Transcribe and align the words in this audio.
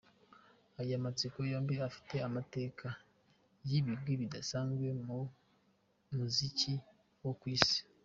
Aya 0.81 1.03
matsinda 1.03 1.41
yombi, 1.51 1.75
afite 1.87 2.15
amateka 2.27 2.87
n’ibigwi 3.67 4.13
bidasanzwe 4.21 4.87
mu 5.05 5.19
muziki 6.15 6.73
wo 7.23 7.33
ku 7.41 7.45
Isi. 7.57 7.79